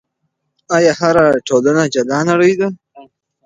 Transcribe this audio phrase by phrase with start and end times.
[0.75, 2.67] آیا هره ټولنه جلا نړۍ ده؟